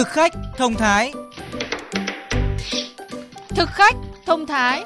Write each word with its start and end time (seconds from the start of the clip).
Thực 0.00 0.08
khách 0.08 0.32
thông 0.56 0.74
thái 0.74 1.12
Thực 3.48 3.68
khách 3.68 3.96
thông 4.26 4.46
thái 4.46 4.84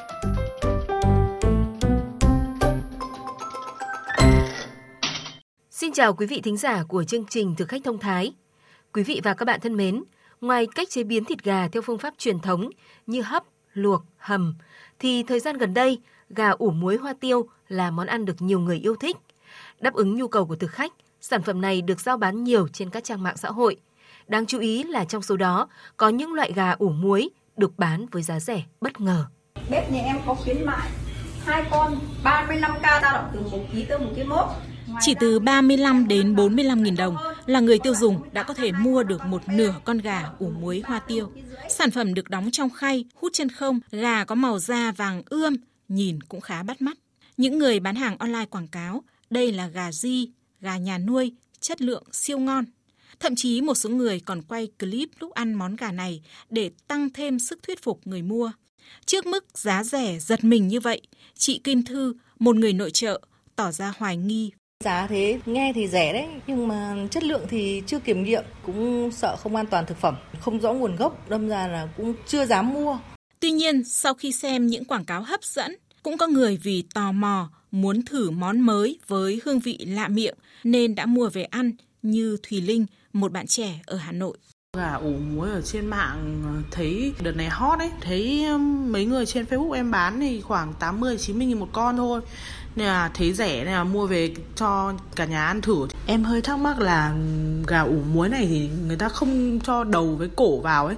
Xin 5.71 5.92
chào 5.92 6.15
quý 6.15 6.27
vị 6.27 6.40
thính 6.40 6.56
giả 6.56 6.83
của 6.88 7.04
chương 7.04 7.24
trình 7.31 7.54
Thực 7.54 7.69
khách 7.69 7.85
thông 7.85 7.99
thái. 7.99 8.33
Quý 8.92 9.03
vị 9.03 9.21
và 9.24 9.35
các 9.35 9.45
bạn 9.45 9.61
thân 9.61 9.77
mến, 9.77 10.04
ngoài 10.40 10.67
cách 10.74 10.90
chế 10.90 11.04
biến 11.04 11.24
thịt 11.24 11.44
gà 11.44 11.69
theo 11.69 11.83
phương 11.83 11.99
pháp 11.99 12.15
truyền 12.19 12.40
thống 12.40 12.71
như 13.06 13.22
hấp, 13.22 13.44
luộc, 13.72 14.03
hầm, 14.17 14.54
thì 14.99 15.22
thời 15.22 15.40
gian 15.40 15.58
gần 15.58 15.74
đây, 15.74 15.99
gà 16.30 16.51
ủ 16.51 16.70
muối 16.70 16.96
hoa 16.96 17.15
tiêu 17.20 17.48
là 17.69 17.91
món 17.91 18.06
ăn 18.06 18.24
được 18.24 18.42
nhiều 18.42 18.60
người 18.60 18.78
yêu 18.78 18.96
thích. 18.96 19.16
Đáp 19.80 19.95
ứng 19.95 20.16
nhu 20.16 20.28
cầu 20.28 20.46
của 20.46 20.56
thực 20.56 20.70
khách, 20.70 20.92
sản 21.20 21.42
phẩm 21.42 21.60
này 21.60 21.83
được 21.83 22.01
giao 22.01 22.16
bán 22.16 22.45
nhiều 22.45 22.69
trên 22.69 22.91
các 22.91 23.05
trang 23.05 23.23
mạng 23.23 23.37
xã 23.37 23.49
hội. 23.49 23.77
Đáng 24.28 24.46
chú 24.46 24.59
ý 24.59 24.83
là 24.83 25.05
trong 25.05 25.23
số 25.23 25.37
đó 25.37 25.69
có 25.96 26.09
những 26.09 26.33
loại 26.33 26.52
gà 26.52 26.70
ủ 26.70 26.88
muối 26.88 27.30
được 27.56 27.78
bán 27.78 28.06
với 28.06 28.23
giá 28.23 28.41
rẻ 28.41 28.62
bất 28.80 29.00
ngờ. 29.00 29.24
Bếp 29.70 29.92
nhà 29.92 30.00
em 30.00 30.16
có 30.27 30.34
khuyến 30.34 30.66
mại 30.66 30.91
hai 31.45 31.64
con 31.70 31.98
35k 32.24 33.00
dao 33.02 33.12
động 33.12 33.30
từ 33.34 33.41
1 33.41 33.59
kg 33.73 33.78
tới 33.88 33.98
1 33.98 34.06
kg 34.16 34.28
mốt. 34.28 34.47
Chỉ 35.00 35.14
từ 35.20 35.38
35 35.38 36.09
đến 36.09 36.37
45 36.37 36.83
nghìn 36.83 36.97
đồng 36.97 37.16
là 37.47 37.60
người 37.60 37.78
tiêu 37.78 37.95
dùng 37.95 38.23
đã 38.33 38.42
có 38.42 38.55
thể 38.55 38.73
mua 38.73 39.02
được 39.02 39.24
một 39.24 39.42
nửa 39.48 39.74
con 39.84 39.98
gà 39.98 40.23
ủ 40.38 40.50
muối 40.50 40.83
hoa 40.86 40.98
tiêu. 40.98 41.30
Sản 41.69 41.91
phẩm 41.91 42.14
được 42.14 42.30
đóng 42.30 42.50
trong 42.52 42.70
khay, 42.70 43.05
hút 43.14 43.33
chân 43.33 43.48
không, 43.48 43.80
gà 43.91 44.25
có 44.25 44.34
màu 44.34 44.59
da 44.59 44.92
vàng 44.92 45.22
ươm, 45.27 45.56
nhìn 45.88 46.22
cũng 46.22 46.41
khá 46.41 46.62
bắt 46.62 46.83
mắt. 46.83 46.98
Những 47.36 47.59
người 47.59 47.80
bán 47.80 47.95
hàng 47.95 48.19
online 48.19 48.47
quảng 48.47 48.69
cáo 48.69 49.02
đây 49.30 49.52
là 49.52 49.66
gà 49.66 49.92
di, 49.92 50.30
gà 50.61 50.77
nhà 50.77 50.98
nuôi, 50.98 51.33
chất 51.61 51.83
lượng 51.83 52.05
siêu 52.12 52.38
ngon. 52.38 52.64
Thậm 53.21 53.35
chí 53.37 53.61
một 53.61 53.75
số 53.75 53.91
người 53.91 54.21
còn 54.21 54.43
quay 54.43 54.69
clip 54.81 55.09
lúc 55.20 55.33
ăn 55.33 55.55
món 55.55 55.77
gà 55.77 55.93
này 55.93 56.23
để 56.51 56.70
tăng 56.89 57.11
thêm 57.11 57.39
sức 57.39 57.62
thuyết 57.62 57.83
phục 57.83 58.01
người 58.05 58.23
mua. 58.23 58.53
Trước 59.06 59.27
mức 59.27 59.45
giá 59.59 59.84
rẻ 59.84 60.19
giật 60.19 60.45
mình 60.45 60.69
như 60.69 60.81
vậy, 60.81 61.01
chị 61.34 61.61
Kim 61.65 61.83
Thư, 61.83 62.15
một 62.39 62.56
người 62.56 62.73
nội 62.73 62.91
trợ, 62.91 63.21
tỏ 63.56 63.73
ra 63.73 63.93
hoài 63.98 64.17
nghi 64.17 64.51
Giá 64.84 65.06
thế 65.06 65.39
nghe 65.47 65.73
thì 65.75 65.89
rẻ 65.89 66.12
đấy 66.12 66.27
nhưng 66.47 66.69
mà 66.69 66.97
chất 67.11 67.25
lượng 67.25 67.47
thì 67.48 67.83
chưa 67.87 67.98
kiểm 67.98 68.25
nghiệm 68.25 68.45
cũng 68.67 69.11
sợ 69.12 69.37
không 69.37 69.56
an 69.56 69.67
toàn 69.67 69.87
thực 69.87 69.99
phẩm, 69.99 70.17
không 70.41 70.61
rõ 70.61 70.73
nguồn 70.73 70.97
gốc 70.97 71.31
đâm 71.31 71.49
ra 71.49 71.67
là 71.67 71.89
cũng 71.97 72.15
chưa 72.27 72.47
dám 72.47 72.75
mua. 72.75 72.99
Tuy 73.41 73.51
nhiên, 73.51 73.84
sau 73.84 74.15
khi 74.15 74.33
xem 74.33 74.67
những 74.67 74.84
quảng 74.84 75.05
cáo 75.05 75.23
hấp 75.23 75.45
dẫn, 75.45 75.77
cũng 76.03 76.19
có 76.19 76.27
người 76.27 76.59
vì 76.62 76.84
tò 76.95 77.12
mò 77.12 77.51
muốn 77.71 78.03
thử 78.03 78.31
món 78.31 78.61
mới 78.61 78.99
với 79.06 79.41
hương 79.45 79.61
vị 79.61 79.78
lạ 79.89 80.09
miệng 80.09 80.34
nên 80.65 80.95
đã 80.95 81.06
mua 81.06 81.28
về 81.28 81.45
ăn 81.45 81.73
như 82.05 82.36
Thùy 82.48 82.60
Linh, 82.60 82.86
một 83.12 83.33
bạn 83.33 83.47
trẻ 83.47 83.80
ở 83.86 83.97
Hà 83.97 84.12
Nội. 84.12 84.36
Gà 84.77 84.94
ủ 84.94 85.10
muối 85.10 85.50
ở 85.50 85.62
trên 85.62 85.86
mạng 85.86 86.42
thấy 86.70 87.12
đợt 87.22 87.36
này 87.36 87.48
hot 87.48 87.78
ấy, 87.78 87.91
thấy 88.00 88.44
um, 88.44 88.92
mấy 88.92 89.05
người 89.05 89.27
trên 89.27 89.44
Facebook 89.44 89.72
em 89.72 89.91
bán 89.91 90.20
thì 90.20 90.41
khoảng 90.41 90.72
80 90.72 91.19
90 91.19 91.47
nghìn 91.47 91.58
một 91.58 91.69
con 91.72 91.97
thôi. 91.97 92.20
Nên 92.77 92.86
là 92.86 93.10
thấy 93.14 93.32
rẻ 93.32 93.64
nên 93.64 93.72
là 93.72 93.84
mua 93.84 94.06
về 94.06 94.34
cho 94.56 94.92
cả 95.16 95.25
nhà 95.25 95.47
ăn 95.47 95.60
thử. 95.60 95.86
Em 96.06 96.25
hơi 96.25 96.42
thắc 96.42 96.58
mắc 96.58 96.80
là 96.80 97.14
gà 97.66 97.80
ủ 97.80 98.02
muối 98.12 98.28
này 98.28 98.47
thì 98.47 98.69
người 98.86 98.97
ta 98.97 99.08
không 99.08 99.60
cho 99.60 99.84
đầu 99.84 100.16
với 100.16 100.28
cổ 100.36 100.60
vào 100.60 100.86
ấy 100.86 100.97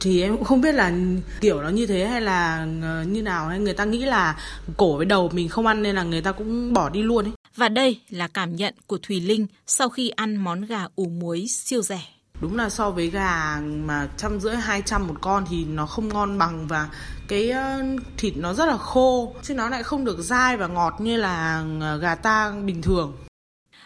thì 0.00 0.22
em 0.22 0.36
cũng 0.36 0.44
không 0.44 0.60
biết 0.60 0.74
là 0.74 0.92
kiểu 1.40 1.62
nó 1.62 1.68
như 1.68 1.86
thế 1.86 2.06
hay 2.06 2.20
là 2.20 2.66
ờ, 2.82 3.02
như 3.02 3.22
nào 3.22 3.48
hay 3.48 3.58
người 3.58 3.74
ta 3.74 3.84
nghĩ 3.84 4.04
là 4.04 4.36
cổ 4.76 4.96
với 4.96 5.06
đầu 5.06 5.30
mình 5.32 5.48
không 5.48 5.66
ăn 5.66 5.82
nên 5.82 5.96
là 5.96 6.02
người 6.02 6.20
ta 6.20 6.32
cũng 6.32 6.72
bỏ 6.72 6.88
đi 6.88 7.02
luôn 7.02 7.24
ấy. 7.24 7.32
Và 7.56 7.68
đây 7.68 8.00
là 8.10 8.28
cảm 8.28 8.56
nhận 8.56 8.74
của 8.86 8.98
Thùy 9.02 9.20
Linh 9.20 9.46
sau 9.66 9.88
khi 9.88 10.08
ăn 10.08 10.36
món 10.36 10.64
gà 10.64 10.86
ủ 10.96 11.04
muối 11.04 11.46
siêu 11.48 11.82
rẻ. 11.82 12.02
Đúng 12.40 12.56
là 12.56 12.70
so 12.70 12.90
với 12.90 13.10
gà 13.10 13.60
mà 13.60 14.08
trăm 14.16 14.40
rưỡi 14.40 14.56
hai 14.56 14.82
trăm 14.82 15.06
một 15.06 15.14
con 15.20 15.44
thì 15.50 15.64
nó 15.64 15.86
không 15.86 16.08
ngon 16.08 16.38
bằng 16.38 16.66
và 16.66 16.88
cái 17.28 17.50
ờ, 17.50 17.82
thịt 18.16 18.36
nó 18.36 18.54
rất 18.54 18.66
là 18.66 18.76
khô 18.76 19.34
chứ 19.42 19.54
nó 19.54 19.68
lại 19.68 19.82
không 19.82 20.04
được 20.04 20.18
dai 20.18 20.56
và 20.56 20.66
ngọt 20.66 20.94
như 21.00 21.16
là 21.16 21.64
ờ, 21.80 21.96
gà 21.96 22.14
ta 22.14 22.52
bình 22.64 22.82
thường. 22.82 23.16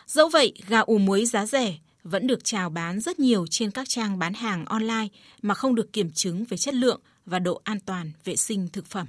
Dẫu 0.07 0.29
vậy, 0.29 0.53
gà 0.69 0.81
ủ 0.81 0.99
muối 0.99 1.27
giá 1.27 1.47
rẻ 1.47 1.79
vẫn 2.05 2.27
được 2.27 2.45
chào 2.45 2.71
bán 2.71 3.01
rất 3.01 3.19
nhiều 3.19 3.47
trên 3.51 3.71
các 3.71 3.89
trang 3.89 4.19
bán 4.19 4.35
hàng 4.35 4.65
online 4.65 5.09
mà 5.43 5.55
không 5.55 5.75
được 5.75 5.93
kiểm 5.93 6.11
chứng 6.11 6.45
về 6.45 6.57
chất 6.57 6.75
lượng 6.75 7.01
và 7.27 7.39
độ 7.39 7.61
an 7.65 7.81
toàn 7.81 8.13
vệ 8.25 8.37
sinh 8.37 8.69
thực 8.73 8.87
phẩm. 8.87 9.07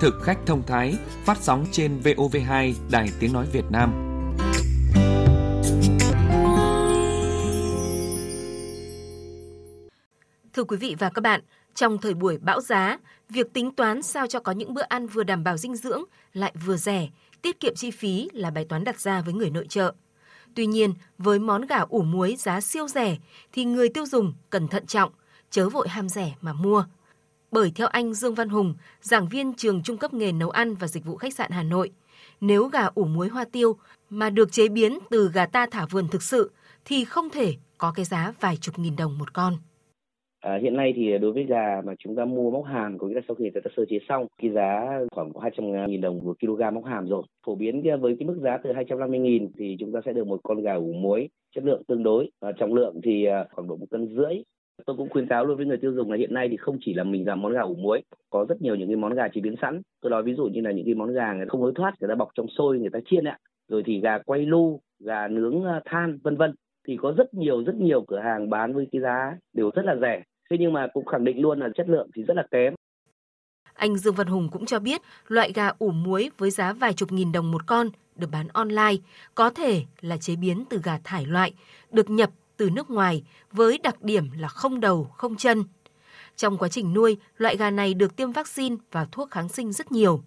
Thực 0.00 0.14
khách 0.22 0.38
thông 0.46 0.62
thái 0.66 0.94
phát 1.24 1.38
sóng 1.40 1.66
trên 1.72 2.00
VOV2 2.04 2.72
Đài 2.90 3.08
Tiếng 3.20 3.32
Nói 3.32 3.46
Việt 3.52 3.64
Nam. 3.70 3.92
Thưa 10.52 10.64
quý 10.64 10.76
vị 10.76 10.96
và 10.98 11.10
các 11.10 11.20
bạn, 11.22 11.40
trong 11.74 11.98
thời 11.98 12.14
buổi 12.14 12.38
bão 12.38 12.60
giá, 12.60 12.98
việc 13.28 13.52
tính 13.52 13.70
toán 13.74 14.02
sao 14.02 14.26
cho 14.26 14.40
có 14.40 14.52
những 14.52 14.74
bữa 14.74 14.82
ăn 14.82 15.06
vừa 15.06 15.22
đảm 15.22 15.44
bảo 15.44 15.56
dinh 15.56 15.76
dưỡng 15.76 16.04
lại 16.32 16.52
vừa 16.66 16.76
rẻ 16.76 17.08
tiết 17.42 17.60
kiệm 17.60 17.74
chi 17.74 17.90
phí 17.90 18.28
là 18.32 18.50
bài 18.50 18.66
toán 18.68 18.84
đặt 18.84 19.00
ra 19.00 19.20
với 19.20 19.34
người 19.34 19.50
nội 19.50 19.66
trợ. 19.68 19.92
Tuy 20.54 20.66
nhiên, 20.66 20.94
với 21.18 21.38
món 21.38 21.66
gà 21.66 21.78
ủ 21.88 22.02
muối 22.02 22.36
giá 22.38 22.60
siêu 22.60 22.88
rẻ 22.88 23.16
thì 23.52 23.64
người 23.64 23.88
tiêu 23.88 24.06
dùng 24.06 24.32
cần 24.50 24.68
thận 24.68 24.86
trọng, 24.86 25.12
chớ 25.50 25.68
vội 25.68 25.88
ham 25.88 26.08
rẻ 26.08 26.34
mà 26.40 26.52
mua. 26.52 26.84
Bởi 27.52 27.72
theo 27.74 27.88
anh 27.88 28.14
Dương 28.14 28.34
Văn 28.34 28.48
Hùng, 28.48 28.74
giảng 29.00 29.28
viên 29.28 29.52
trường 29.54 29.82
trung 29.82 29.96
cấp 29.96 30.14
nghề 30.14 30.32
nấu 30.32 30.50
ăn 30.50 30.74
và 30.74 30.86
dịch 30.86 31.04
vụ 31.04 31.16
khách 31.16 31.34
sạn 31.34 31.50
Hà 31.50 31.62
Nội, 31.62 31.90
nếu 32.40 32.64
gà 32.64 32.86
ủ 32.94 33.04
muối 33.04 33.28
hoa 33.28 33.44
tiêu 33.52 33.76
mà 34.10 34.30
được 34.30 34.52
chế 34.52 34.68
biến 34.68 34.98
từ 35.10 35.30
gà 35.34 35.46
ta 35.46 35.66
thả 35.70 35.86
vườn 35.90 36.04
thực 36.12 36.22
sự 36.22 36.50
thì 36.84 37.04
không 37.04 37.30
thể 37.30 37.54
có 37.78 37.92
cái 37.96 38.04
giá 38.04 38.32
vài 38.40 38.56
chục 38.60 38.78
nghìn 38.78 38.96
đồng 38.96 39.18
một 39.18 39.34
con. 39.34 39.54
À, 40.40 40.58
hiện 40.62 40.76
nay 40.76 40.92
thì 40.96 41.18
đối 41.18 41.32
với 41.32 41.44
gà 41.44 41.80
mà 41.84 41.92
chúng 41.98 42.16
ta 42.16 42.24
mua 42.24 42.50
móc 42.50 42.64
hàm 42.64 42.98
có 42.98 43.06
nghĩa 43.06 43.14
là 43.14 43.20
sau 43.28 43.34
khi 43.34 43.42
người 43.42 43.62
ta 43.64 43.70
sơ 43.76 43.84
chế 43.88 43.98
xong 44.08 44.26
cái 44.42 44.50
giá 44.50 45.00
khoảng 45.12 45.32
200 45.42 45.88
nghìn 45.90 46.00
đồng 46.00 46.20
một 46.24 46.36
kg 46.40 46.74
móc 46.74 46.84
hàm 46.84 47.06
rồi. 47.08 47.22
Phổ 47.46 47.54
biến 47.54 47.82
với 48.00 48.16
cái 48.18 48.26
mức 48.26 48.38
giá 48.42 48.58
từ 48.64 48.72
250 48.72 49.20
nghìn 49.20 49.52
thì 49.58 49.76
chúng 49.80 49.92
ta 49.92 50.00
sẽ 50.06 50.12
được 50.12 50.26
một 50.26 50.40
con 50.42 50.62
gà 50.62 50.74
ủ 50.74 50.92
muối 50.92 51.28
chất 51.54 51.64
lượng 51.64 51.82
tương 51.88 52.02
đối. 52.02 52.30
Và 52.40 52.52
trọng 52.52 52.74
lượng 52.74 53.00
thì 53.04 53.24
à, 53.24 53.44
khoảng 53.52 53.68
độ 53.68 53.76
một 53.76 53.86
cân 53.90 54.16
rưỡi 54.16 54.42
tôi 54.86 54.96
cũng 54.96 55.08
khuyến 55.08 55.26
cáo 55.26 55.46
luôn 55.46 55.56
với 55.56 55.66
người 55.66 55.76
tiêu 55.76 55.92
dùng 55.92 56.10
là 56.10 56.16
hiện 56.16 56.34
nay 56.34 56.48
thì 56.50 56.56
không 56.56 56.78
chỉ 56.80 56.94
là 56.94 57.04
mình 57.04 57.26
làm 57.26 57.42
món 57.42 57.52
gà 57.52 57.60
ủ 57.60 57.74
muối 57.74 58.02
có 58.30 58.46
rất 58.48 58.62
nhiều 58.62 58.74
những 58.76 58.88
cái 58.88 58.96
món 58.96 59.14
gà 59.14 59.28
chế 59.28 59.40
biến 59.40 59.54
sẵn. 59.62 59.82
Tôi 60.00 60.10
nói 60.10 60.22
ví 60.22 60.34
dụ 60.34 60.44
như 60.44 60.60
là 60.60 60.72
những 60.72 60.84
cái 60.84 60.94
món 60.94 61.12
gà 61.12 61.32
người 61.32 61.46
ta 61.46 61.48
không 61.50 61.60
hối 61.60 61.72
thoát 61.74 61.94
người 62.00 62.08
ta 62.08 62.14
bọc 62.14 62.28
trong 62.34 62.46
xôi 62.58 62.78
người 62.78 62.90
ta 62.90 62.98
chiên 63.10 63.24
ạ. 63.24 63.38
Rồi 63.68 63.82
thì 63.86 64.00
gà 64.00 64.18
quay 64.18 64.46
lu 64.46 64.80
gà 64.98 65.28
nướng 65.28 65.64
à, 65.64 65.80
than 65.84 66.18
vân 66.22 66.36
vân. 66.36 66.54
Thì 66.88 66.96
có 66.96 67.14
rất 67.16 67.34
nhiều 67.34 67.64
rất 67.64 67.74
nhiều 67.74 68.04
cửa 68.08 68.18
hàng 68.18 68.50
bán 68.50 68.74
với 68.74 68.86
cái 68.92 69.00
giá 69.02 69.36
đều 69.52 69.70
rất 69.74 69.84
là 69.84 69.96
rẻ. 70.00 70.22
Thế 70.50 70.56
nhưng 70.60 70.72
mà 70.72 70.86
cũng 70.92 71.04
khẳng 71.04 71.24
định 71.24 71.40
luôn 71.40 71.60
là 71.60 71.68
chất 71.74 71.88
lượng 71.88 72.10
thì 72.16 72.22
rất 72.22 72.36
là 72.36 72.46
kém. 72.50 72.74
Anh 73.74 73.96
Dương 73.96 74.14
Văn 74.14 74.26
Hùng 74.26 74.48
cũng 74.52 74.66
cho 74.66 74.78
biết 74.78 75.00
loại 75.28 75.52
gà 75.54 75.70
ủ 75.78 75.90
muối 75.90 76.30
với 76.38 76.50
giá 76.50 76.72
vài 76.72 76.92
chục 76.92 77.12
nghìn 77.12 77.32
đồng 77.32 77.50
một 77.50 77.66
con 77.66 77.86
được 78.16 78.28
bán 78.32 78.48
online 78.52 78.96
có 79.34 79.50
thể 79.50 79.82
là 80.00 80.16
chế 80.16 80.36
biến 80.36 80.64
từ 80.70 80.80
gà 80.84 80.98
thải 81.04 81.26
loại, 81.26 81.52
được 81.90 82.10
nhập 82.10 82.30
từ 82.60 82.70
nước 82.70 82.90
ngoài 82.90 83.22
với 83.52 83.78
đặc 83.82 84.02
điểm 84.02 84.30
là 84.38 84.48
không 84.48 84.80
đầu, 84.80 85.04
không 85.04 85.36
chân. 85.36 85.64
Trong 86.36 86.58
quá 86.58 86.68
trình 86.68 86.94
nuôi, 86.94 87.16
loại 87.36 87.56
gà 87.56 87.70
này 87.70 87.94
được 87.94 88.16
tiêm 88.16 88.32
vaccine 88.32 88.76
và 88.92 89.06
thuốc 89.12 89.30
kháng 89.30 89.48
sinh 89.48 89.72
rất 89.72 89.92
nhiều. 89.92 90.22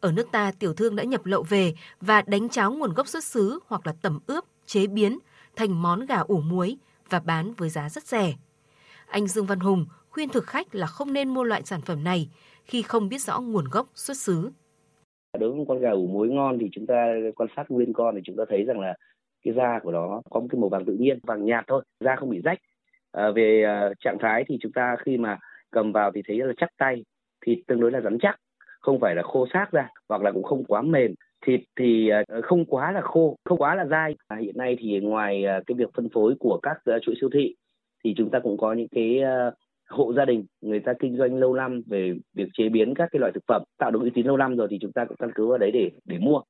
Ở 0.00 0.12
nước 0.12 0.28
ta, 0.32 0.52
tiểu 0.58 0.74
thương 0.74 0.96
đã 0.96 1.04
nhập 1.04 1.26
lậu 1.26 1.42
về 1.42 1.74
và 2.00 2.22
đánh 2.22 2.48
cháo 2.48 2.72
nguồn 2.72 2.94
gốc 2.94 3.08
xuất 3.08 3.24
xứ 3.24 3.58
hoặc 3.66 3.86
là 3.86 3.94
tẩm 4.02 4.18
ướp, 4.26 4.44
chế 4.66 4.86
biến 4.86 5.18
thành 5.56 5.82
món 5.82 6.06
gà 6.06 6.16
ủ 6.16 6.40
muối 6.40 6.76
và 7.10 7.20
bán 7.20 7.52
với 7.54 7.68
giá 7.68 7.88
rất 7.88 8.06
rẻ. 8.06 8.34
Anh 9.06 9.26
Dương 9.26 9.46
Văn 9.46 9.60
Hùng 9.60 9.86
khuyên 10.10 10.28
thực 10.28 10.46
khách 10.46 10.74
là 10.74 10.86
không 10.86 11.12
nên 11.12 11.28
mua 11.28 11.44
loại 11.44 11.62
sản 11.64 11.80
phẩm 11.80 12.04
này 12.04 12.28
khi 12.64 12.82
không 12.82 13.08
biết 13.08 13.22
rõ 13.22 13.40
nguồn 13.40 13.64
gốc 13.64 13.86
xuất 13.94 14.16
xứ. 14.16 14.50
Đối 15.40 15.50
với 15.50 15.64
con 15.68 15.80
gà 15.80 15.90
ủ 15.90 16.06
muối 16.06 16.28
ngon 16.28 16.58
thì 16.60 16.66
chúng 16.72 16.86
ta 16.86 16.94
quan 17.36 17.48
sát 17.56 17.64
nguyên 17.68 17.92
con 17.92 18.14
thì 18.14 18.20
chúng 18.24 18.36
ta 18.36 18.44
thấy 18.48 18.64
rằng 18.64 18.80
là 18.80 18.94
cái 19.44 19.54
da 19.54 19.78
của 19.82 19.92
nó 19.92 20.22
có 20.30 20.40
một 20.40 20.46
cái 20.50 20.60
màu 20.60 20.68
vàng 20.68 20.84
tự 20.84 20.92
nhiên, 20.92 21.18
vàng 21.22 21.44
nhạt 21.44 21.64
thôi, 21.66 21.84
da 22.00 22.16
không 22.16 22.30
bị 22.30 22.40
rách. 22.44 22.58
À, 23.12 23.30
về 23.30 23.64
uh, 23.64 23.98
trạng 24.00 24.18
thái 24.20 24.44
thì 24.48 24.58
chúng 24.60 24.72
ta 24.72 24.96
khi 25.04 25.16
mà 25.16 25.38
cầm 25.70 25.92
vào 25.92 26.10
thì 26.14 26.22
thấy 26.26 26.38
là 26.38 26.52
chắc 26.56 26.70
tay, 26.78 27.04
thịt 27.46 27.58
tương 27.66 27.80
đối 27.80 27.90
là 27.90 28.00
rắn 28.00 28.18
chắc, 28.20 28.36
không 28.80 29.00
phải 29.00 29.14
là 29.14 29.22
khô 29.22 29.46
xác 29.52 29.66
ra 29.72 29.88
hoặc 30.08 30.22
là 30.22 30.32
cũng 30.32 30.42
không 30.42 30.64
quá 30.64 30.82
mềm. 30.82 31.14
Thịt 31.46 31.60
thì 31.78 32.08
à, 32.08 32.22
không 32.42 32.64
quá 32.64 32.92
là 32.92 33.00
khô, 33.00 33.36
không 33.44 33.58
quá 33.58 33.74
là 33.74 33.86
dai. 33.86 34.16
À, 34.28 34.36
hiện 34.36 34.56
nay 34.56 34.76
thì 34.80 35.00
ngoài 35.00 35.44
à, 35.44 35.60
cái 35.66 35.74
việc 35.74 35.90
phân 35.94 36.08
phối 36.08 36.34
của 36.40 36.58
các 36.62 36.76
chuỗi 37.02 37.14
siêu 37.20 37.30
thị 37.32 37.54
thì 38.04 38.14
chúng 38.16 38.30
ta 38.30 38.38
cũng 38.38 38.56
có 38.56 38.72
những 38.72 38.88
cái 38.88 39.20
hộ 39.88 40.12
gia 40.12 40.24
đình 40.24 40.44
người 40.60 40.80
ta 40.80 40.92
kinh 40.98 41.16
doanh 41.16 41.36
lâu 41.36 41.54
năm 41.54 41.82
về 41.86 42.14
việc 42.34 42.48
chế 42.52 42.68
biến 42.68 42.94
các 42.94 43.08
cái 43.12 43.20
loại 43.20 43.32
thực 43.32 43.44
phẩm 43.48 43.62
tạo 43.78 43.90
được 43.90 44.00
uy 44.02 44.10
tín 44.10 44.26
lâu 44.26 44.36
năm 44.36 44.56
rồi 44.56 44.68
thì 44.70 44.78
chúng 44.80 44.92
ta 44.92 45.04
cũng 45.04 45.16
căn 45.16 45.30
cứ 45.34 45.46
vào 45.46 45.58
đấy 45.58 45.70
để 45.70 45.90
để 46.04 46.18
mua. 46.18 46.40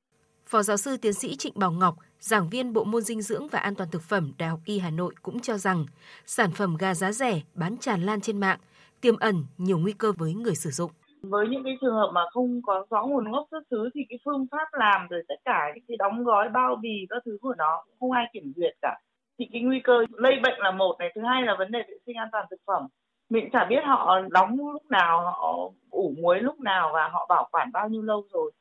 Phó 0.47 0.63
giáo 0.63 0.77
sư 0.77 0.97
tiến 0.97 1.13
sĩ 1.13 1.35
Trịnh 1.35 1.53
Bảo 1.55 1.71
Ngọc, 1.71 1.95
giảng 2.19 2.49
viên 2.49 2.73
bộ 2.73 2.83
môn 2.83 3.01
dinh 3.01 3.21
dưỡng 3.21 3.47
và 3.47 3.59
an 3.59 3.75
toàn 3.75 3.89
thực 3.91 4.01
phẩm 4.01 4.31
Đại 4.37 4.49
học 4.49 4.59
Y 4.65 4.79
Hà 4.79 4.89
Nội 4.89 5.13
cũng 5.21 5.39
cho 5.39 5.57
rằng 5.57 5.85
sản 6.25 6.51
phẩm 6.51 6.77
gà 6.79 6.93
giá 6.93 7.11
rẻ 7.11 7.41
bán 7.53 7.77
tràn 7.77 8.01
lan 8.01 8.21
trên 8.21 8.39
mạng 8.39 8.59
tiềm 9.01 9.17
ẩn 9.19 9.45
nhiều 9.57 9.77
nguy 9.77 9.93
cơ 9.93 10.11
với 10.17 10.33
người 10.33 10.55
sử 10.55 10.69
dụng. 10.69 10.91
Với 11.21 11.47
những 11.47 11.63
cái 11.63 11.77
trường 11.81 11.95
hợp 11.95 12.11
mà 12.13 12.21
không 12.31 12.61
có 12.65 12.85
rõ 12.89 13.05
nguồn 13.05 13.31
gốc 13.31 13.47
xuất 13.51 13.63
xứ 13.71 13.89
thì 13.93 14.01
cái 14.09 14.19
phương 14.25 14.47
pháp 14.51 14.67
làm 14.71 15.07
rồi 15.09 15.23
tất 15.27 15.35
cả 15.45 15.71
những 15.75 15.83
cái 15.87 15.97
đóng 15.97 16.23
gói 16.23 16.49
bao 16.49 16.75
bì 16.75 17.05
các 17.09 17.21
thứ 17.25 17.37
của 17.41 17.55
nó 17.57 17.83
cũng 17.85 17.95
không 17.99 18.11
ai 18.11 18.25
kiểm 18.33 18.53
duyệt 18.55 18.73
cả. 18.81 18.99
Thì 19.39 19.45
cái 19.51 19.61
nguy 19.61 19.79
cơ 19.83 20.05
lây 20.11 20.33
bệnh 20.43 20.59
là 20.59 20.71
một 20.71 20.95
này 20.99 21.11
thứ 21.15 21.21
hai 21.21 21.41
là 21.43 21.55
vấn 21.59 21.71
đề 21.71 21.79
vệ 21.79 21.97
sinh 22.05 22.15
an 22.15 22.29
toàn 22.31 22.45
thực 22.51 22.59
phẩm. 22.67 22.87
Mình 23.29 23.49
chả 23.53 23.65
biết 23.69 23.81
họ 23.85 24.19
đóng 24.29 24.57
lúc 24.73 24.85
nào 24.89 25.21
họ 25.21 25.71
ủ 25.89 26.13
muối 26.21 26.39
lúc 26.39 26.59
nào 26.59 26.91
và 26.93 27.09
họ 27.13 27.25
bảo 27.29 27.49
quản 27.51 27.71
bao 27.71 27.89
nhiêu 27.89 28.01
lâu 28.01 28.23
rồi 28.33 28.51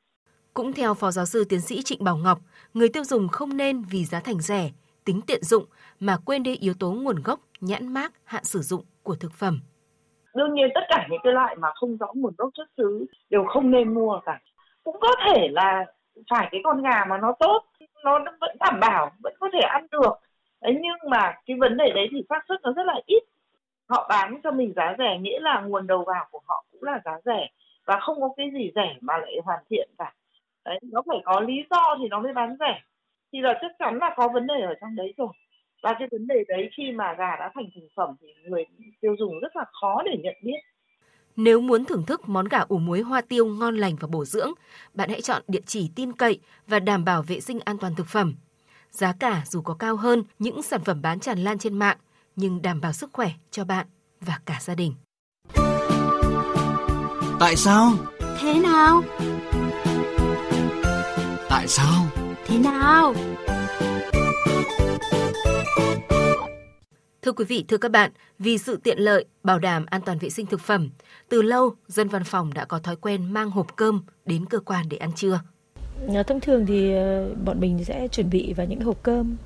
cũng 0.54 0.72
theo 0.72 0.94
Phó 0.94 1.10
Giáo 1.10 1.26
sư 1.26 1.44
Tiến 1.48 1.60
sĩ 1.60 1.82
Trịnh 1.82 2.04
Bảo 2.04 2.16
Ngọc, 2.16 2.38
người 2.74 2.88
tiêu 2.88 3.04
dùng 3.04 3.28
không 3.28 3.56
nên 3.56 3.82
vì 3.90 4.04
giá 4.04 4.20
thành 4.20 4.40
rẻ, 4.40 4.70
tính 5.04 5.20
tiện 5.26 5.42
dụng 5.42 5.64
mà 6.00 6.16
quên 6.24 6.42
đi 6.42 6.56
yếu 6.56 6.74
tố 6.80 6.92
nguồn 6.92 7.16
gốc, 7.24 7.40
nhãn 7.60 7.88
mác, 7.88 8.12
hạn 8.24 8.44
sử 8.44 8.58
dụng 8.58 8.84
của 9.02 9.14
thực 9.14 9.32
phẩm. 9.32 9.60
Đương 10.34 10.54
nhiên 10.54 10.68
tất 10.74 10.80
cả 10.88 11.06
những 11.10 11.20
cái 11.24 11.32
loại 11.32 11.56
mà 11.56 11.68
không 11.74 11.96
rõ 11.96 12.06
nguồn 12.14 12.34
gốc 12.38 12.50
xuất 12.56 12.68
xứ 12.76 13.06
đều 13.30 13.44
không 13.48 13.70
nên 13.70 13.94
mua 13.94 14.20
cả. 14.26 14.40
Cũng 14.84 14.96
có 15.00 15.08
thể 15.26 15.48
là 15.48 15.84
phải 16.30 16.48
cái 16.52 16.60
con 16.64 16.82
gà 16.82 17.04
mà 17.08 17.18
nó 17.18 17.32
tốt, 17.38 17.62
nó 18.04 18.18
vẫn 18.40 18.56
đảm 18.60 18.80
bảo, 18.80 19.10
vẫn 19.22 19.34
có 19.40 19.48
thể 19.52 19.60
ăn 19.60 19.86
được. 19.90 20.12
Đấy, 20.60 20.78
nhưng 20.80 21.10
mà 21.10 21.34
cái 21.46 21.56
vấn 21.60 21.76
đề 21.76 21.92
đấy 21.94 22.06
thì 22.10 22.22
xác 22.28 22.44
suất 22.48 22.60
nó 22.62 22.72
rất 22.72 22.86
là 22.86 23.00
ít. 23.06 23.22
Họ 23.88 24.06
bán 24.08 24.40
cho 24.42 24.50
mình 24.50 24.72
giá 24.76 24.94
rẻ 24.98 25.18
nghĩa 25.20 25.40
là 25.40 25.60
nguồn 25.60 25.86
đầu 25.86 26.04
vào 26.06 26.26
của 26.30 26.40
họ 26.46 26.64
cũng 26.72 26.82
là 26.82 27.00
giá 27.04 27.12
rẻ 27.24 27.50
và 27.84 27.98
không 28.00 28.20
có 28.20 28.28
cái 28.36 28.50
gì 28.54 28.70
rẻ 28.74 28.96
mà 29.00 29.18
lại 29.18 29.32
hoàn 29.44 29.64
thiện 29.70 29.88
cả 29.98 30.12
đấy 30.64 30.81
nó 30.82 31.02
phải 31.06 31.19
có 31.25 31.40
lý 31.40 31.55
do 31.70 31.96
thì 31.99 32.08
nó 32.08 32.20
mới 32.20 32.32
bán 32.32 32.56
rẻ 32.61 32.81
thì 33.32 33.38
là 33.40 33.58
chắc 33.62 33.70
chắn 33.78 33.99
là 33.99 34.14
có 34.16 34.28
vấn 34.28 34.46
đề 34.46 34.61
ở 34.61 34.75
trong 34.81 34.96
đấy 34.96 35.14
rồi 35.16 35.32
và 35.82 35.94
cái 35.99 36.08
vấn 36.12 36.26
đề 36.26 36.44
đấy 36.49 36.70
khi 36.76 36.93
mà 36.93 37.14
gà 37.19 37.37
đã 37.37 37.50
thành 37.55 37.69
thành 37.75 37.88
phẩm 37.96 38.16
thì 38.20 38.28
người 38.49 38.64
tiêu 39.00 39.14
dùng 39.19 39.40
rất 39.40 39.56
là 39.56 39.64
khó 39.81 40.02
để 40.05 40.16
nhận 40.22 40.34
biết 40.43 40.61
nếu 41.37 41.61
muốn 41.61 41.84
thưởng 41.84 42.06
thức 42.06 42.28
món 42.28 42.49
gà 42.49 42.58
ủ 42.58 42.78
muối 42.78 43.00
hoa 43.00 43.20
tiêu 43.20 43.46
ngon 43.46 43.76
lành 43.76 43.96
và 44.00 44.08
bổ 44.08 44.25
dưỡng, 44.25 44.52
bạn 44.94 45.08
hãy 45.08 45.20
chọn 45.20 45.43
địa 45.49 45.61
chỉ 45.66 45.90
tin 45.94 46.12
cậy 46.12 46.40
và 46.67 46.78
đảm 46.78 47.05
bảo 47.05 47.22
vệ 47.22 47.40
sinh 47.40 47.60
an 47.64 47.78
toàn 47.78 47.94
thực 47.94 48.06
phẩm. 48.06 48.34
Giá 48.90 49.12
cả 49.20 49.43
dù 49.46 49.62
có 49.62 49.75
cao 49.75 49.96
hơn 49.96 50.22
những 50.38 50.62
sản 50.62 50.81
phẩm 50.84 51.02
bán 51.02 51.20
tràn 51.20 51.38
lan 51.38 51.58
trên 51.58 51.78
mạng, 51.78 51.96
nhưng 52.37 52.62
đảm 52.62 52.81
bảo 52.81 52.93
sức 52.93 53.10
khỏe 53.12 53.31
cho 53.50 53.64
bạn 53.64 53.87
và 54.20 54.38
cả 54.46 54.56
gia 54.60 54.75
đình. 54.75 54.94
Tại 57.40 57.56
sao? 57.56 57.93
Thế 58.40 58.60
nào? 58.62 59.02
Tại 61.54 61.68
sao? 61.68 62.06
Thế 62.46 62.58
nào? 62.58 63.14
Thưa 67.22 67.32
quý 67.32 67.44
vị, 67.44 67.64
thưa 67.68 67.76
các 67.76 67.90
bạn, 67.90 68.10
vì 68.38 68.58
sự 68.58 68.76
tiện 68.76 68.98
lợi, 68.98 69.24
bảo 69.42 69.58
đảm 69.58 69.86
an 69.86 70.00
toàn 70.00 70.18
vệ 70.18 70.30
sinh 70.30 70.46
thực 70.46 70.60
phẩm, 70.60 70.90
từ 71.28 71.42
lâu 71.42 71.74
dân 71.88 72.08
văn 72.08 72.24
phòng 72.24 72.54
đã 72.54 72.64
có 72.64 72.78
thói 72.78 72.96
quen 72.96 73.32
mang 73.32 73.50
hộp 73.50 73.76
cơm 73.76 74.02
đến 74.26 74.46
cơ 74.46 74.60
quan 74.60 74.88
để 74.88 74.96
ăn 74.96 75.12
trưa. 75.12 75.40
Ờ, 76.08 76.22
thông 76.22 76.40
thường 76.40 76.66
thì 76.66 76.94
ờ, 76.94 77.34
bọn 77.44 77.60
mình 77.60 77.84
sẽ 77.84 78.08
chuẩn 78.08 78.30
bị 78.30 78.52
vào 78.52 78.66
những 78.66 78.80
hộp 78.80 79.02
cơm 79.02 79.36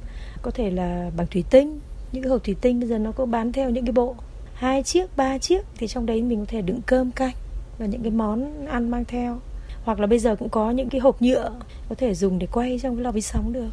có 0.42 0.50
thể 0.50 0.70
là 0.70 1.10
bằng 1.16 1.26
thủy 1.26 1.44
tinh, 1.50 1.80
những 2.12 2.22
cái 2.22 2.30
hộp 2.30 2.44
thủy 2.44 2.56
tinh 2.60 2.80
bây 2.80 2.88
giờ 2.88 2.98
nó 2.98 3.12
có 3.12 3.26
bán 3.26 3.52
theo 3.52 3.70
những 3.70 3.84
cái 3.84 3.92
bộ 3.92 4.16
hai 4.54 4.82
chiếc, 4.82 5.16
ba 5.16 5.38
chiếc 5.38 5.64
thì 5.76 5.88
trong 5.88 6.06
đấy 6.06 6.22
mình 6.22 6.38
có 6.38 6.46
thể 6.48 6.62
đựng 6.62 6.80
cơm 6.86 7.10
canh 7.10 7.34
và 7.78 7.86
những 7.86 8.02
cái 8.02 8.10
món 8.10 8.66
ăn 8.66 8.90
mang 8.90 9.04
theo 9.04 9.40
hoặc 9.88 10.00
là 10.00 10.06
bây 10.06 10.18
giờ 10.18 10.36
cũng 10.36 10.48
có 10.48 10.70
những 10.70 10.88
cái 10.88 11.00
hộp 11.00 11.22
nhựa 11.22 11.50
có 11.88 11.94
thể 11.94 12.14
dùng 12.14 12.38
để 12.38 12.46
quay 12.52 12.78
trong 12.82 12.96
cái 12.96 13.04
lò 13.04 13.10
vi 13.10 13.20
sóng 13.20 13.52
được 13.52 13.70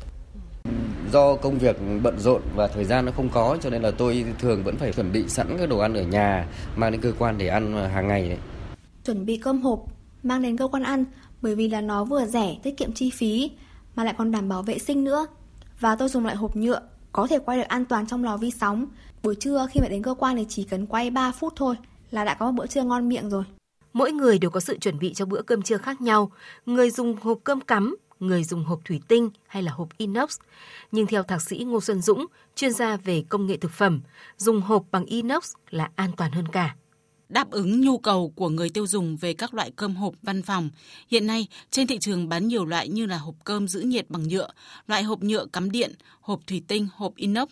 do 1.12 1.36
công 1.36 1.58
việc 1.58 1.76
bận 2.04 2.20
rộn 2.20 2.42
và 2.56 2.68
thời 2.68 2.86
gian 2.86 3.06
nó 3.06 3.12
không 3.12 3.30
có 3.30 3.58
cho 3.62 3.70
nên 3.70 3.82
là 3.82 3.92
tôi 3.92 4.26
thường 4.40 4.64
vẫn 4.64 4.76
phải 4.78 4.92
chuẩn 4.92 5.12
bị 5.12 5.24
sẵn 5.28 5.58
các 5.58 5.70
đồ 5.70 5.78
ăn 5.80 5.94
ở 5.94 6.04
nhà 6.04 6.48
mang 6.76 6.92
đến 6.92 7.02
cơ 7.02 7.14
quan 7.20 7.38
để 7.38 7.48
ăn 7.48 7.74
hàng 7.94 8.08
ngày 8.08 8.30
đấy. 8.30 8.38
Chuẩn 9.06 9.26
bị 9.26 9.38
cơm 9.38 9.62
hộp 9.62 9.86
mang 10.24 10.42
đến 10.42 10.58
cơ 10.58 10.68
quan 10.68 10.84
ăn 10.84 11.06
bởi 11.42 11.56
vì 11.56 11.70
là 11.70 11.82
nó 11.82 12.04
vừa 12.04 12.26
rẻ, 12.26 12.56
tiết 12.64 12.78
kiệm 12.78 12.94
chi 12.94 13.10
phí 13.10 13.52
mà 13.96 14.04
lại 14.04 14.14
còn 14.18 14.32
đảm 14.32 14.50
bảo 14.50 14.62
vệ 14.62 14.80
sinh 14.80 15.04
nữa. 15.04 15.28
Và 15.80 15.96
tôi 15.96 16.10
dùng 16.10 16.26
lại 16.26 16.36
hộp 16.36 16.56
nhựa 16.56 16.82
có 17.12 17.28
thể 17.28 17.40
quay 17.40 17.58
được 17.58 17.68
an 17.68 17.86
toàn 17.86 18.08
trong 18.08 18.24
lò 18.24 18.38
vi 18.38 18.52
sóng. 18.52 18.86
Buổi 19.24 19.36
trưa 19.36 19.68
khi 19.72 19.82
mà 19.82 19.88
đến 19.88 20.04
cơ 20.04 20.14
quan 20.14 20.36
thì 20.36 20.46
chỉ 20.50 20.64
cần 20.64 20.86
quay 20.86 21.10
3 21.10 21.32
phút 21.32 21.54
thôi 21.56 21.76
là 22.12 22.24
đã 22.24 22.34
có 22.34 22.52
một 22.52 22.62
bữa 22.62 22.68
trưa 22.68 22.84
ngon 22.84 23.10
miệng 23.10 23.30
rồi. 23.30 23.44
Mỗi 23.96 24.12
người 24.12 24.40
đều 24.40 24.52
có 24.52 24.60
sự 24.60 24.78
chuẩn 24.78 25.00
bị 25.00 25.14
cho 25.14 25.26
bữa 25.26 25.42
cơm 25.42 25.62
trưa 25.62 25.78
khác 25.78 26.02
nhau. 26.02 26.32
Người 26.66 26.92
dùng 26.92 27.16
hộp 27.22 27.40
cơm 27.44 27.62
cắm, 27.62 27.96
người 28.20 28.44
dùng 28.44 28.64
hộp 28.64 28.80
thủy 28.86 29.02
tinh 29.08 29.30
hay 29.48 29.64
là 29.64 29.72
hộp 29.72 29.98
inox. 29.98 30.38
Nhưng 30.92 31.08
theo 31.08 31.24
thạc 31.24 31.42
sĩ 31.42 31.58
Ngô 31.58 31.82
Xuân 31.82 32.02
Dũng, 32.02 32.26
chuyên 32.56 32.74
gia 32.74 32.98
về 32.98 33.24
công 33.30 33.48
nghệ 33.48 33.58
thực 33.58 33.72
phẩm, 33.72 34.02
dùng 34.38 34.62
hộp 34.62 34.84
bằng 34.92 35.06
inox 35.06 35.54
là 35.70 35.90
an 35.96 36.12
toàn 36.18 36.32
hơn 36.32 36.48
cả. 36.48 36.76
Đáp 37.30 37.52
ứng 37.52 37.82
nhu 37.82 37.98
cầu 37.98 38.34
của 38.36 38.50
người 38.50 38.70
tiêu 38.70 38.88
dùng 38.88 39.18
về 39.18 39.34
các 39.34 39.54
loại 39.54 39.72
cơm 39.76 39.96
hộp 39.96 40.14
văn 40.22 40.42
phòng, 40.42 40.70
hiện 41.08 41.28
nay 41.28 41.48
trên 41.72 41.88
thị 41.88 41.98
trường 42.02 42.30
bán 42.30 42.48
nhiều 42.48 42.66
loại 42.66 42.90
như 42.90 43.06
là 43.06 43.18
hộp 43.18 43.36
cơm 43.44 43.68
giữ 43.68 43.82
nhiệt 43.82 44.10
bằng 44.10 44.28
nhựa, 44.28 44.48
loại 44.88 45.04
hộp 45.04 45.24
nhựa 45.24 45.46
cắm 45.54 45.72
điện, 45.72 45.94
hộp 46.22 46.40
thủy 46.48 46.62
tinh, 46.68 46.88
hộp 46.94 47.16
inox. 47.16 47.50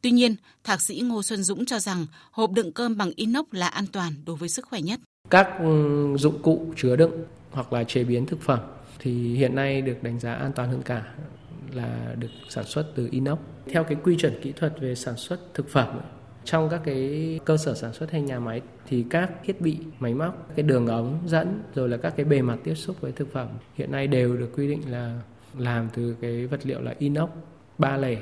Tuy 0.00 0.10
nhiên, 0.10 0.36
thạc 0.64 0.82
sĩ 0.82 1.00
Ngô 1.00 1.22
Xuân 1.22 1.42
Dũng 1.42 1.66
cho 1.66 1.78
rằng 1.78 2.06
hộp 2.30 2.50
đựng 2.50 2.72
cơm 2.72 2.96
bằng 2.96 3.10
inox 3.16 3.46
là 3.50 3.68
an 3.68 3.86
toàn 3.86 4.14
đối 4.24 4.36
với 4.36 4.48
sức 4.48 4.66
khỏe 4.66 4.80
nhất. 4.80 5.00
Các 5.32 5.58
ừ, 5.58 6.16
dụng 6.16 6.42
cụ 6.42 6.66
chứa 6.76 6.96
đựng 6.96 7.24
hoặc 7.50 7.72
là 7.72 7.84
chế 7.84 8.04
biến 8.04 8.26
thực 8.26 8.40
phẩm 8.40 8.58
thì 8.98 9.34
hiện 9.34 9.54
nay 9.54 9.82
được 9.82 10.02
đánh 10.02 10.18
giá 10.18 10.34
an 10.34 10.52
toàn 10.52 10.68
hơn 10.68 10.82
cả 10.84 11.04
là 11.72 12.14
được 12.18 12.28
sản 12.48 12.64
xuất 12.64 12.86
từ 12.94 13.08
inox. 13.10 13.38
Theo 13.66 13.84
cái 13.84 13.96
quy 14.04 14.16
chuẩn 14.16 14.40
kỹ 14.42 14.52
thuật 14.52 14.80
về 14.80 14.94
sản 14.94 15.16
xuất 15.16 15.54
thực 15.54 15.68
phẩm 15.68 16.00
trong 16.44 16.68
các 16.68 16.80
cái 16.84 17.40
cơ 17.44 17.56
sở 17.56 17.74
sản 17.74 17.92
xuất 17.92 18.10
hay 18.10 18.22
nhà 18.22 18.38
máy 18.38 18.60
thì 18.88 19.04
các 19.10 19.30
thiết 19.44 19.60
bị, 19.60 19.78
máy 19.98 20.14
móc, 20.14 20.48
cái 20.56 20.62
đường 20.62 20.86
ống 20.86 21.18
dẫn 21.26 21.62
rồi 21.74 21.88
là 21.88 21.96
các 21.96 22.14
cái 22.16 22.24
bề 22.24 22.42
mặt 22.42 22.58
tiếp 22.64 22.74
xúc 22.74 22.96
với 23.00 23.12
thực 23.12 23.32
phẩm 23.32 23.48
hiện 23.74 23.92
nay 23.92 24.06
đều 24.06 24.36
được 24.36 24.50
quy 24.56 24.68
định 24.68 24.82
là 24.90 25.20
làm 25.58 25.88
từ 25.94 26.16
cái 26.20 26.46
vật 26.46 26.60
liệu 26.66 26.80
là 26.80 26.94
inox 26.98 27.30
ba 27.78 27.96
lẻ 27.96 28.16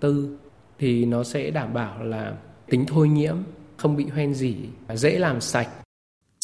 tư 0.00 0.38
thì 0.78 1.04
nó 1.04 1.24
sẽ 1.24 1.50
đảm 1.50 1.74
bảo 1.74 2.04
là 2.04 2.36
tính 2.66 2.84
thôi 2.88 3.08
nhiễm, 3.08 3.36
không 3.76 3.96
bị 3.96 4.04
hoen 4.04 4.34
dỉ, 4.34 4.56
dễ 4.94 5.18
làm 5.18 5.40
sạch 5.40 5.68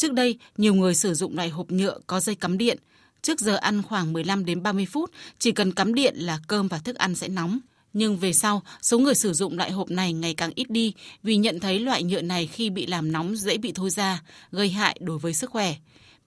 Trước 0.01 0.13
đây, 0.13 0.37
nhiều 0.57 0.73
người 0.73 0.95
sử 0.95 1.13
dụng 1.13 1.35
loại 1.35 1.49
hộp 1.49 1.71
nhựa 1.71 1.99
có 2.07 2.19
dây 2.19 2.35
cắm 2.35 2.57
điện. 2.57 2.77
Trước 3.21 3.39
giờ 3.39 3.55
ăn 3.55 3.83
khoảng 3.83 4.13
15 4.13 4.45
đến 4.45 4.63
30 4.63 4.85
phút, 4.85 5.11
chỉ 5.39 5.51
cần 5.51 5.71
cắm 5.71 5.93
điện 5.93 6.15
là 6.17 6.39
cơm 6.47 6.67
và 6.67 6.79
thức 6.79 6.95
ăn 6.95 7.15
sẽ 7.15 7.27
nóng. 7.27 7.59
Nhưng 7.93 8.17
về 8.17 8.33
sau, 8.33 8.63
số 8.81 8.99
người 8.99 9.15
sử 9.15 9.33
dụng 9.33 9.57
loại 9.57 9.71
hộp 9.71 9.89
này 9.89 10.13
ngày 10.13 10.33
càng 10.33 10.51
ít 10.55 10.69
đi 10.69 10.93
vì 11.23 11.37
nhận 11.37 11.59
thấy 11.59 11.79
loại 11.79 12.03
nhựa 12.03 12.21
này 12.21 12.47
khi 12.47 12.69
bị 12.69 12.85
làm 12.85 13.11
nóng 13.11 13.35
dễ 13.35 13.57
bị 13.57 13.71
thôi 13.71 13.89
ra, 13.89 14.23
gây 14.51 14.69
hại 14.69 14.97
đối 15.01 15.17
với 15.17 15.33
sức 15.33 15.49
khỏe. 15.49 15.75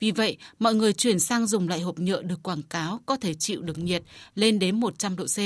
Vì 0.01 0.11
vậy, 0.11 0.37
mọi 0.59 0.75
người 0.75 0.93
chuyển 0.93 1.21
sang 1.21 1.47
dùng 1.47 1.69
loại 1.69 1.81
hộp 1.81 1.99
nhựa 1.99 2.23
được 2.23 2.43
quảng 2.43 2.63
cáo 2.63 3.01
có 3.07 3.17
thể 3.17 3.35
chịu 3.35 3.63
được 3.63 3.79
nhiệt 3.79 4.03
lên 4.35 4.59
đến 4.59 4.81
100 4.81 5.17
độ 5.17 5.25
C. 5.25 5.39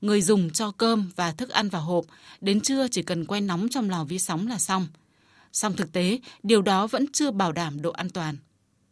Người 0.00 0.22
dùng 0.22 0.50
cho 0.50 0.70
cơm 0.70 1.10
và 1.16 1.32
thức 1.32 1.48
ăn 1.48 1.68
vào 1.68 1.82
hộp, 1.82 2.04
đến 2.40 2.60
trưa 2.60 2.88
chỉ 2.88 3.02
cần 3.02 3.24
quay 3.24 3.40
nóng 3.40 3.68
trong 3.68 3.90
lò 3.90 4.04
vi 4.04 4.18
sóng 4.18 4.48
là 4.48 4.58
xong 4.58 4.86
song 5.52 5.72
thực 5.76 5.92
tế, 5.92 6.18
điều 6.42 6.62
đó 6.62 6.86
vẫn 6.86 7.04
chưa 7.12 7.30
bảo 7.30 7.52
đảm 7.52 7.82
độ 7.82 7.90
an 7.90 8.10
toàn. 8.10 8.34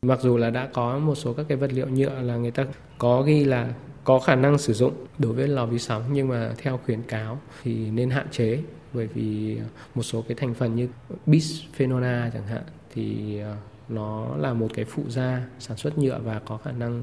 Mặc 0.02 0.18
dù 0.22 0.36
là 0.36 0.50
đã 0.50 0.68
có 0.72 0.98
một 0.98 1.14
số 1.14 1.32
các 1.32 1.46
cái 1.48 1.58
vật 1.58 1.72
liệu 1.72 1.88
nhựa 1.88 2.22
là 2.22 2.36
người 2.36 2.50
ta 2.50 2.66
có 2.98 3.22
ghi 3.22 3.44
là 3.44 3.74
có 4.04 4.18
khả 4.18 4.34
năng 4.34 4.58
sử 4.58 4.72
dụng 4.72 5.06
đối 5.18 5.32
với 5.32 5.48
lò 5.48 5.66
vi 5.66 5.78
sóng, 5.78 6.02
nhưng 6.12 6.28
mà 6.28 6.54
theo 6.58 6.80
khuyến 6.84 7.02
cáo 7.02 7.40
thì 7.62 7.90
nên 7.90 8.10
hạn 8.10 8.26
chế 8.30 8.62
bởi 8.92 9.06
vì 9.06 9.58
một 9.94 10.02
số 10.02 10.22
cái 10.22 10.34
thành 10.34 10.54
phần 10.54 10.76
như 10.76 10.88
bisphenol 11.26 12.04
A 12.04 12.30
chẳng 12.34 12.46
hạn 12.46 12.62
thì 12.94 13.38
ờ, 13.40 13.56
nó 13.88 14.36
là 14.36 14.52
một 14.52 14.68
cái 14.74 14.84
phụ 14.84 15.02
gia 15.08 15.46
sản 15.58 15.76
xuất 15.76 15.98
nhựa 15.98 16.20
và 16.24 16.38
có 16.38 16.56
khả 16.56 16.72
năng 16.72 17.02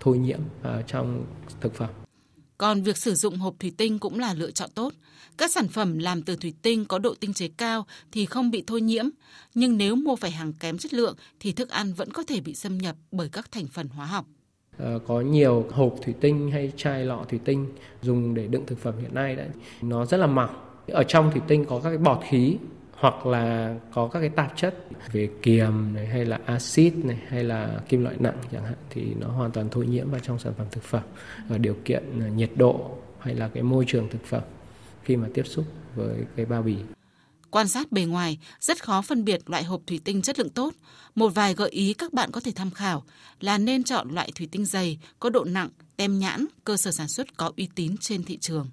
thôi 0.00 0.18
nhiễm 0.18 0.40
ờ, 0.62 0.82
trong 0.86 1.24
thực 1.60 1.74
phẩm. 1.74 2.05
Còn 2.58 2.82
việc 2.82 2.96
sử 2.96 3.14
dụng 3.14 3.36
hộp 3.36 3.54
thủy 3.60 3.72
tinh 3.76 3.98
cũng 3.98 4.18
là 4.18 4.34
lựa 4.34 4.50
chọn 4.50 4.70
tốt. 4.74 4.92
Các 5.36 5.50
sản 5.50 5.68
phẩm 5.68 5.98
làm 5.98 6.22
từ 6.22 6.36
thủy 6.36 6.54
tinh 6.62 6.84
có 6.84 6.98
độ 6.98 7.14
tinh 7.20 7.34
chế 7.34 7.48
cao 7.48 7.86
thì 8.12 8.26
không 8.26 8.50
bị 8.50 8.64
thôi 8.66 8.80
nhiễm, 8.80 9.04
nhưng 9.54 9.76
nếu 9.78 9.96
mua 9.96 10.16
phải 10.16 10.30
hàng 10.30 10.52
kém 10.52 10.78
chất 10.78 10.94
lượng 10.94 11.16
thì 11.40 11.52
thức 11.52 11.68
ăn 11.68 11.92
vẫn 11.94 12.12
có 12.12 12.22
thể 12.26 12.40
bị 12.40 12.54
xâm 12.54 12.78
nhập 12.78 12.96
bởi 13.12 13.28
các 13.28 13.52
thành 13.52 13.66
phần 13.66 13.88
hóa 13.88 14.06
học. 14.06 14.26
À, 14.78 14.94
có 15.06 15.20
nhiều 15.20 15.66
hộp 15.70 15.94
thủy 16.02 16.14
tinh 16.20 16.50
hay 16.50 16.72
chai 16.76 17.04
lọ 17.04 17.24
thủy 17.28 17.40
tinh 17.44 17.66
dùng 18.02 18.34
để 18.34 18.46
đựng 18.46 18.66
thực 18.66 18.78
phẩm 18.78 18.94
hiện 19.00 19.14
nay 19.14 19.36
đấy, 19.36 19.48
nó 19.82 20.06
rất 20.06 20.16
là 20.16 20.26
mỏng. 20.26 20.50
Ở 20.88 21.02
trong 21.08 21.30
thủy 21.30 21.40
tinh 21.48 21.64
có 21.64 21.80
các 21.80 21.88
cái 21.88 21.98
bọt 21.98 22.18
khí 22.28 22.56
hoặc 22.96 23.26
là 23.26 23.74
có 23.94 24.08
các 24.08 24.20
cái 24.20 24.28
tạp 24.28 24.52
chất 24.56 24.74
về 25.12 25.30
kiềm 25.42 25.94
này 25.94 26.06
hay 26.06 26.24
là 26.24 26.40
axit 26.46 26.96
này 26.96 27.18
hay 27.28 27.44
là 27.44 27.80
kim 27.88 28.02
loại 28.04 28.16
nặng 28.18 28.38
chẳng 28.52 28.64
hạn 28.64 28.76
thì 28.90 29.14
nó 29.20 29.28
hoàn 29.28 29.50
toàn 29.50 29.68
thôi 29.70 29.86
nhiễm 29.86 30.10
vào 30.10 30.20
trong 30.20 30.38
sản 30.38 30.52
phẩm 30.58 30.66
thực 30.70 30.84
phẩm 30.84 31.02
ở 31.48 31.58
điều 31.58 31.76
kiện 31.84 32.20
ờ, 32.20 32.28
nhiệt 32.28 32.50
độ 32.56 32.90
hay 33.18 33.34
là 33.34 33.48
cái 33.48 33.62
môi 33.62 33.84
trường 33.88 34.08
thực 34.08 34.24
phẩm 34.24 34.42
khi 35.02 35.16
mà 35.16 35.28
tiếp 35.34 35.42
xúc 35.46 35.64
với 35.94 36.16
cái 36.36 36.46
bao 36.46 36.62
bì. 36.62 36.76
Quan 37.50 37.68
sát 37.68 37.92
bề 37.92 38.04
ngoài, 38.04 38.38
rất 38.60 38.84
khó 38.84 39.02
phân 39.02 39.24
biệt 39.24 39.50
loại 39.50 39.64
hộp 39.64 39.80
thủy 39.86 40.00
tinh 40.04 40.22
chất 40.22 40.38
lượng 40.38 40.50
tốt. 40.50 40.74
Một 41.14 41.28
vài 41.28 41.54
gợi 41.54 41.70
ý 41.70 41.94
các 41.94 42.12
bạn 42.12 42.30
có 42.32 42.40
thể 42.40 42.52
tham 42.56 42.70
khảo 42.70 43.04
là 43.40 43.58
nên 43.58 43.84
chọn 43.84 44.10
loại 44.10 44.32
thủy 44.34 44.48
tinh 44.52 44.64
dày, 44.64 44.98
có 45.20 45.30
độ 45.30 45.44
nặng, 45.44 45.68
tem 45.96 46.18
nhãn, 46.18 46.46
cơ 46.64 46.76
sở 46.76 46.90
sản 46.90 47.08
xuất 47.08 47.36
có 47.36 47.52
uy 47.56 47.68
tín 47.74 47.96
trên 48.00 48.24
thị 48.24 48.38
trường. 48.38 48.70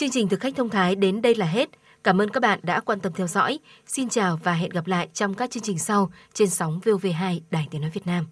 Chương 0.00 0.10
trình 0.10 0.28
thực 0.28 0.40
khách 0.40 0.56
thông 0.56 0.68
thái 0.68 0.94
đến 0.94 1.22
đây 1.22 1.34
là 1.34 1.46
hết. 1.46 1.68
Cảm 2.04 2.20
ơn 2.20 2.28
các 2.28 2.40
bạn 2.40 2.60
đã 2.62 2.80
quan 2.80 3.00
tâm 3.00 3.12
theo 3.12 3.26
dõi. 3.26 3.58
Xin 3.86 4.08
chào 4.08 4.38
và 4.42 4.52
hẹn 4.52 4.70
gặp 4.70 4.86
lại 4.86 5.08
trong 5.12 5.34
các 5.34 5.50
chương 5.50 5.62
trình 5.62 5.78
sau 5.78 6.12
trên 6.32 6.50
sóng 6.50 6.80
VOV2 6.84 7.40
Đài 7.50 7.68
Tiếng 7.70 7.80
Nói 7.80 7.90
Việt 7.90 8.06
Nam. 8.06 8.26